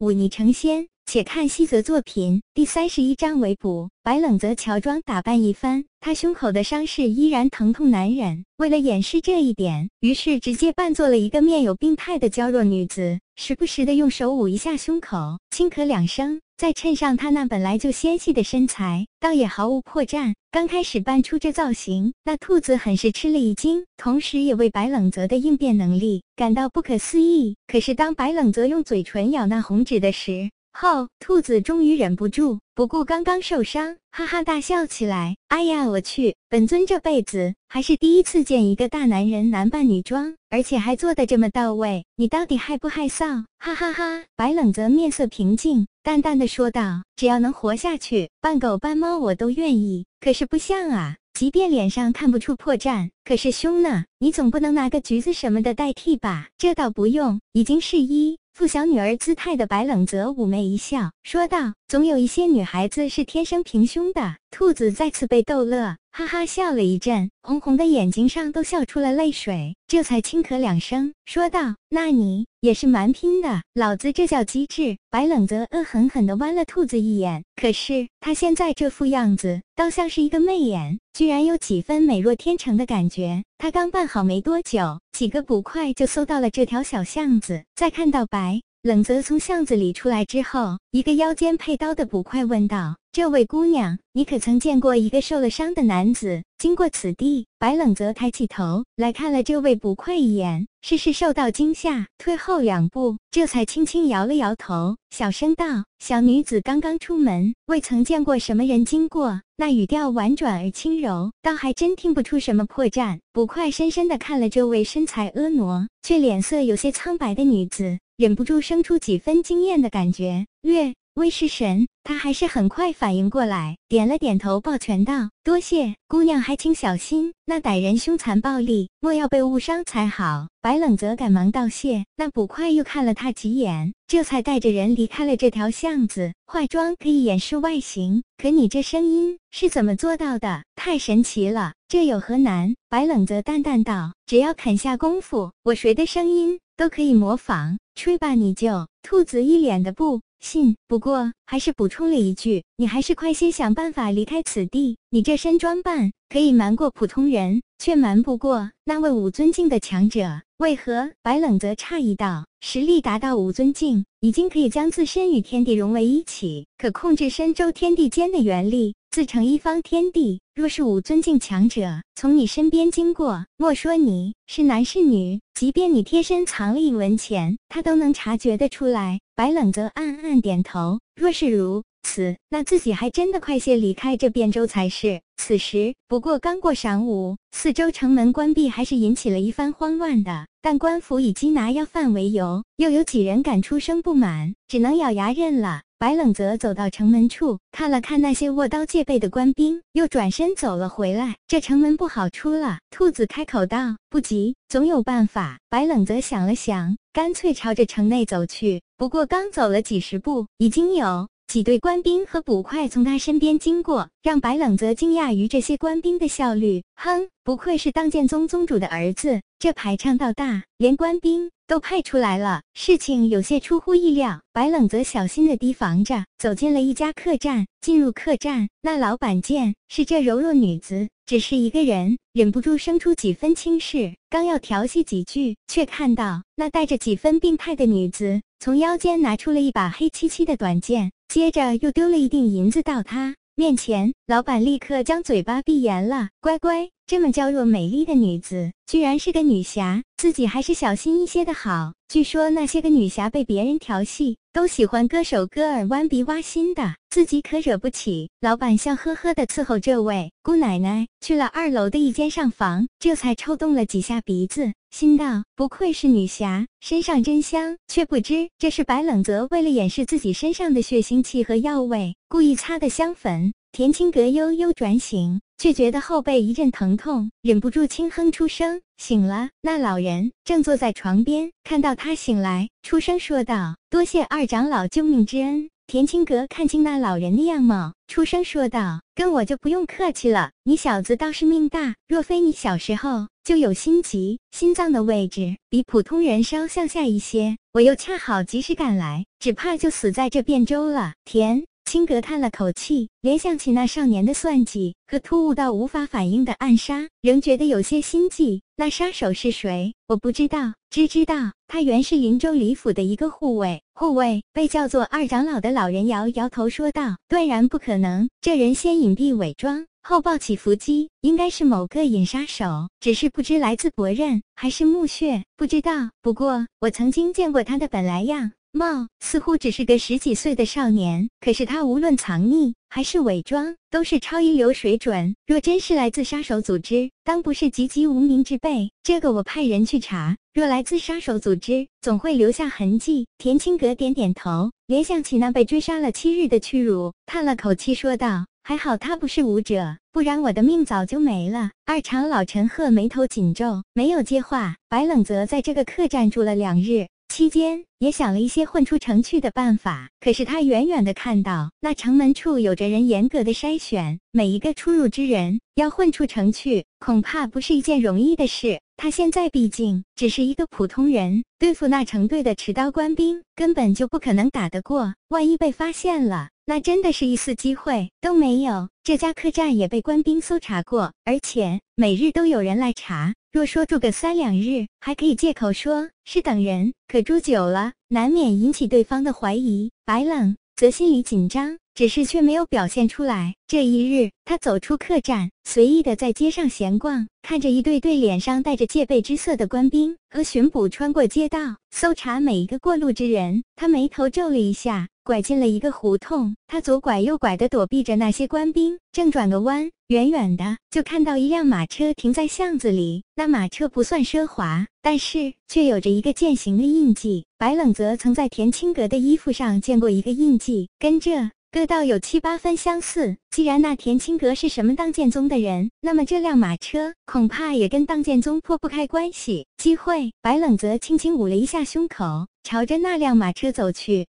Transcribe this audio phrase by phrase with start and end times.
[0.00, 0.88] 忤逆成仙。
[1.04, 3.90] 且看西泽作品第三十一章尾补。
[4.02, 8.44] 白冷则乔装打扮一番，他胸口的伤势依然疼痛难忍。
[8.56, 16.40] 为了掩饰这一点，于是直接扮作了一个面有病态的娇弱女子，时不时的用手捂一下胸口，轻咳两声。
[16.60, 20.34] 再衬上她那本来就纤细的身材，倒也毫无破绽。
[20.50, 27.56] 刚开始扮出这造型，那兔子很是吃了一惊，同时也为白冷泽的应变能力感到不可思议。
[27.66, 35.36] 可是当白冷泽用嘴唇咬那红纸的时，候，兔子终于忍不住，不顾刚刚受伤，哈哈大笑起来。
[35.48, 36.36] 哎呀，我去！
[36.50, 42.04] 本尊这辈子还是第一次见一个大男人男扮女装，而且还做的这么到位。
[42.16, 43.46] 你到底害不害臊？
[43.58, 44.24] 哈哈哈！
[44.36, 50.06] 白冷泽面色平静，淡淡的说道：“只要能活下去，扮狗扮猫我都愿意。
[50.18, 54.04] 可是不像啊，即便脸上看不出破绽，可是胸呢？
[54.18, 56.48] 你总不能拿个橘子什么的代替吧？
[56.58, 83.42] 这倒不用，已经是一。”副小女儿姿态的白冷泽妩媚一笑，说道：“总有一些女孩子是天生平胸的。”兔子再次被逗乐，哈哈笑了一阵，红红的眼睛上都笑出了泪水，这才轻咳两声，说道：“那你也是蛮拼的，老子这叫机智。”白冷泽恶狠狠地剜了兔子一眼，可是他现在这副样子，倒像是一个媚眼，居然有几分美若天成的感觉。
[83.58, 88.62] 他刚办好没多久，几个捕快就搜到了这条小巷子，再看到白。
[88.82, 113.18] 冷泽从巷子里出来之后，一个腰间佩刀的捕快问道：“这位姑娘，你可曾见过一个受了伤的男子经过此地？”白冷泽抬起头来看了这位捕快一眼，似是受到惊吓，退后两步，这才轻轻摇了摇头，小声道：“小女子刚刚出门，未曾见过什么人经过。”那语调婉转而轻柔，倒还真听不出什么破绽。
[113.30, 117.98] 捕快深深地看了这位身材婀娜却脸色有些苍白的女子。
[118.20, 136.32] 忍不住生出几分惊艳的感觉，略微失神，他还是很快反应过来，点了点头，抱拳道：“多谢姑娘，还请小心，那歹人凶残暴力，莫要被误伤才好。”白冷则赶忙道谢，那捕快又看了他几眼，这才带着人离开了这条巷子。
[136.46, 140.62] 化妆可以掩饰外形，可你这声音是怎么做到的？
[140.76, 142.74] 太神奇了，这有何难？
[142.88, 148.86] 白冷则淡淡道：“只要肯下功夫，我谁的声音都可以模仿。”吹吧，你就。
[149.02, 154.96] 兔子一脸的不信，不过还是补充了一句：“你还是快些想办法离开此地。
[155.10, 160.42] 你这身装扮可以瞒过普通人，却瞒不过那位五尊境的强者。
[160.58, 170.40] 为何？”白冷则诧异道：“实力达到五尊境，已经可以将自身与天地融为一体，可控制身周天地间的元力。”自成一方天地。
[170.54, 179.18] 若是武尊境强者从你身边经过，莫说你是男是女，即便你贴身藏了一文钱，他都能察觉得出来。
[179.34, 181.00] 白冷则暗暗点头。
[181.16, 185.20] 若是如此，那自己还真的快些离开这汴州才是。
[185.38, 190.46] 此时不过刚过晌午，四周城门关闭，还是引起了一番慌乱的。
[190.62, 195.82] 但官府以缉拿要犯为由，又有几人敢出声不满，只能咬牙认了。
[196.00, 201.36] 白冷泽走到城门处，看了看那些握刀戒备的官兵，又转身走了回来。
[201.46, 202.78] 这城门不好出了。
[202.90, 208.80] 兔子开口道：“不急，总有办法。”白冷泽想了想，干脆朝着城内走去。
[208.96, 216.82] 不过刚走了几十步，已经有几队官兵和捕快从他身边经过，让白冷泽惊讶于这些官兵的效率。
[216.94, 221.50] 哼，不愧是当剑宗宗主的儿子，这排场倒大，连官兵。
[221.70, 224.40] 都派出来了，事情有些出乎意料。
[224.52, 227.68] 白冷则小心地提防着，走进了一家客栈。
[227.80, 234.16] 进入客栈，那老板见是这柔弱女子，只是一个人，忍不住生出几分轻视。
[234.28, 244.14] 刚要调戏几句，却看到那带着几分病态的女子从腰间拿出了一把黑漆漆的短剑，接着又丢了一锭银子到他面前。
[244.26, 246.88] 老板立刻将嘴巴闭严了，乖乖。
[247.06, 251.94] 这么娇弱美丽的女子，居然是个女侠，自己还是小心一些的好。
[252.06, 258.28] 据说那些个女侠被别人调戏，都喜欢割手割耳、弯鼻挖心的，自己可惹不起。
[258.42, 267.78] 老板笑呵呵的伺候这位姑奶奶去了二楼的一间上房，这才抽动了几下鼻子，心道：不愧是女侠，身上真香。
[267.88, 273.54] 却不知这是白冷泽为了掩饰自己身上的血腥气和药味，故意擦的香粉。
[273.72, 275.40] 田青阁悠悠转醒。
[275.60, 278.80] 却觉得后背一阵疼痛，忍不住轻哼出声。
[278.96, 291.94] 醒了，那老人正坐在床边，看到他醒来，出声说道：“多谢二长老救命之恩。”田青阁看清那老人的样貌，出声说道：“跟我就不用客气了，你小子倒是命大。
[292.08, 301.66] 若非你小时候就有心疾，心脏的位置比普通人稍向下一些，我又恰好及时赶来，只怕就死在这汴州了。”田。
[301.90, 308.62] 青阁叹了口气，联想起那少年的算计和突兀到无法反应的暗杀，仍觉得有些心悸。
[308.76, 309.92] 那杀手是谁？
[310.06, 311.34] 我不知道，只知道
[311.66, 313.82] 他原是林州李府的一个护卫。
[313.92, 318.28] 护卫被叫做二长老的老人摇摇头说道：“断然不可能。
[318.40, 326.10] 这人先隐蔽伪装，后抱起伏击，应该是某个隐杀手，只是不知来自博刃还是墓穴，不知道。
[326.22, 335.34] 不过我曾经见过他的本来样。”貌似乎只是个十几岁的少年，可是他无论藏匿还是伪装，都是超一流水准。
[335.44, 338.92] 若真是来自杀手组织，当不是籍籍无名之辈。
[339.02, 340.36] 这个我派人去查。
[340.54, 343.26] 若来自杀手组织，总会留下痕迹。
[343.38, 354.76] 田青阁点点头，联想起那被追杀了七日的屈辱，叹了口气说道：“还好他不是武者，不然我的命早就没了。”二长老陈赫眉头紧皱，没有接话。
[354.88, 357.08] 白冷则在这个客栈住了两日。
[357.30, 368.80] 期间也想了一些混出城去的办法，可是他远远的看到那城门处有着人严格的筛选，每一个出入之人要混出城去，恐怕不是一件容易的事。
[368.96, 375.14] 他现在毕竟只是一个普通人，对付那成队的持刀官兵根本就不可能打得过。
[375.28, 378.90] 万一被发现了，那真的是一次机会都没有。
[379.02, 383.34] 这家客栈也被官兵搜查过，而且每日都有人来查。
[383.50, 389.90] 若说住个三两日，还可以借口说是等人；可住久了，难免引起对方的怀疑。
[390.04, 393.56] 白冷则心里紧张，只是却没有表现出来。
[393.66, 403.64] 这一日，他走出客栈，随意的在街上闲逛，看着一对对脸上带着戒备之色的官兵和巡捕穿过街道，搜查每一个过路之人。
[403.76, 405.08] 他眉头皱了一下。
[405.22, 413.22] 拐进了一个胡同，他左拐右拐的躲避着那些官兵，正转个弯，远远的就看到一辆马车停在巷子里。
[413.36, 417.44] 那马车不算奢华，但是却有着一个践行的印记。
[417.58, 423.36] 白冷泽曾在田青阁的衣服上见过一个印记，跟这各倒有七八分相似。
[423.48, 429.68] 既然那田青阁是什么当剑宗的人，那么这辆马车恐怕也跟当剑宗脱不开关系。
[429.76, 434.26] 机会，白冷泽轻轻捂了一下胸口，朝着那辆马车走去。